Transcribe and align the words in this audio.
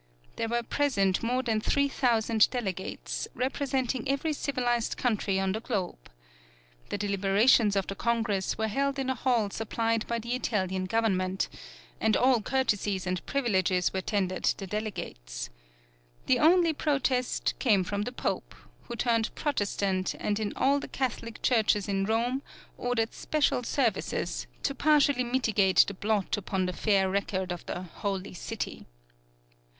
There 0.35 0.47
were 0.47 0.63
present 0.63 1.21
more 1.21 1.43
than 1.43 1.61
three 1.61 1.87
thousand 1.87 2.49
delegates, 2.49 3.27
representing 3.35 4.09
every 4.09 4.33
civilized 4.33 4.97
country 4.97 5.39
on 5.39 5.51
the 5.51 5.59
globe. 5.59 6.09
The 6.89 6.97
deliberations 6.97 7.75
of 7.75 7.85
the 7.85 7.93
Congress 7.93 8.57
were 8.57 8.67
held 8.67 8.97
in 8.97 9.11
a 9.11 9.13
hall 9.13 9.51
supplied 9.51 10.07
by 10.07 10.17
the 10.17 10.33
Italian 10.33 10.85
Government, 10.85 11.47
and 11.99 12.17
all 12.17 12.41
courtesies 12.41 13.05
and 13.05 13.23
privileges 13.27 13.93
were 13.93 14.01
tendered 14.01 14.45
the 14.57 14.65
delegates. 14.65 15.51
The 16.25 16.39
only 16.39 16.73
protest 16.73 17.53
came 17.59 17.83
from 17.83 18.01
the 18.01 18.11
Pope, 18.11 18.55
who 18.87 18.95
turned 18.95 19.35
Protestant 19.35 20.15
and 20.19 20.39
in 20.39 20.51
all 20.55 20.79
the 20.79 20.87
Catholic 20.87 21.43
churches 21.43 21.87
in 21.87 22.05
Rome 22.05 22.41
ordered 22.75 23.13
special 23.13 23.61
services, 23.61 24.47
to 24.63 24.73
partially 24.73 25.23
mitigate 25.23 25.85
the 25.87 25.93
blot 25.93 26.37
upon 26.37 26.65
the 26.65 26.73
fair 26.73 27.07
record 27.07 27.51
of 27.51 27.63
the 27.67 27.83
"Holy 27.83 28.33
City." 28.33 28.87